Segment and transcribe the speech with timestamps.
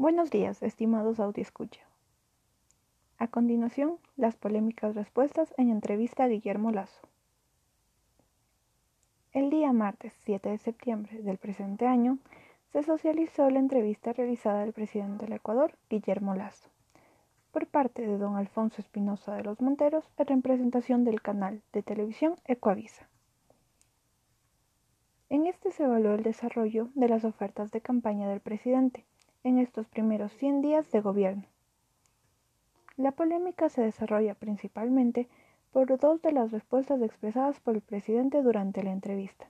[0.00, 1.82] Buenos días, estimados escucha.
[3.18, 7.06] A continuación, las polémicas respuestas en entrevista a Guillermo Lazo.
[9.34, 12.16] El día martes 7 de septiembre del presente año
[12.72, 16.70] se socializó la entrevista realizada al presidente del Ecuador, Guillermo Lazo,
[17.52, 22.36] por parte de don Alfonso Espinosa de los Monteros en representación del canal de televisión
[22.46, 23.06] Ecoavisa.
[25.28, 29.04] En este se evaluó el desarrollo de las ofertas de campaña del presidente
[29.42, 31.44] en estos primeros 100 días de gobierno.
[32.98, 35.28] La polémica se desarrolla principalmente
[35.72, 39.48] por dos de las respuestas expresadas por el presidente durante la entrevista.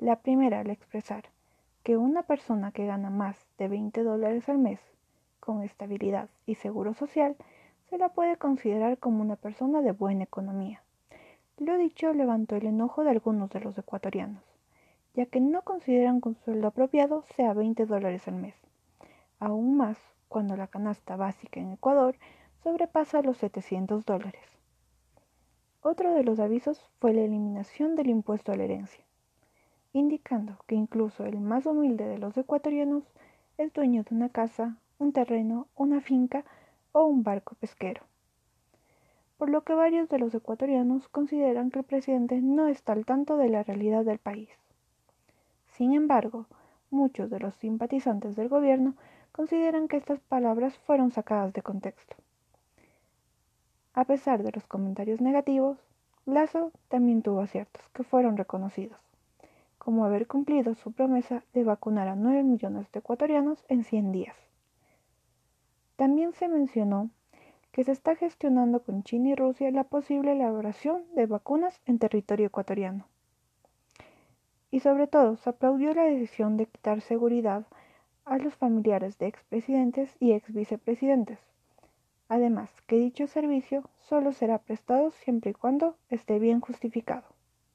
[0.00, 1.26] La primera al expresar
[1.84, 4.80] que una persona que gana más de 20 dólares al mes,
[5.38, 7.36] con estabilidad y seguro social,
[7.90, 10.82] se la puede considerar como una persona de buena economía.
[11.58, 14.42] Lo dicho levantó el enojo de algunos de los ecuatorianos,
[15.14, 18.54] ya que no consideran que un sueldo apropiado sea 20 dólares al mes
[19.38, 19.98] aún más
[20.28, 22.16] cuando la canasta básica en Ecuador
[22.62, 24.42] sobrepasa los 700 dólares.
[25.82, 29.04] Otro de los avisos fue la eliminación del impuesto a la herencia,
[29.92, 33.04] indicando que incluso el más humilde de los ecuatorianos
[33.58, 36.44] es dueño de una casa, un terreno, una finca
[36.92, 38.02] o un barco pesquero.
[39.36, 43.36] Por lo que varios de los ecuatorianos consideran que el presidente no está al tanto
[43.36, 44.48] de la realidad del país.
[45.66, 46.46] Sin embargo,
[46.94, 48.94] muchos de los simpatizantes del gobierno
[49.32, 52.16] consideran que estas palabras fueron sacadas de contexto.
[53.92, 55.78] A pesar de los comentarios negativos,
[56.24, 58.98] Lazo también tuvo aciertos que fueron reconocidos,
[59.76, 64.36] como haber cumplido su promesa de vacunar a 9 millones de ecuatorianos en 100 días.
[65.96, 67.10] También se mencionó
[67.72, 72.46] que se está gestionando con China y Rusia la posible elaboración de vacunas en territorio
[72.46, 73.06] ecuatoriano.
[74.74, 77.64] Y sobre todo se aplaudió la decisión de quitar seguridad
[78.24, 81.38] a los familiares de expresidentes y exvicepresidentes.
[82.28, 87.22] Además, que dicho servicio solo será prestado siempre y cuando esté bien justificado.